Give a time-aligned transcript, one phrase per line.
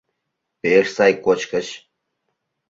[0.61, 1.67] Пеш сай кочкыч.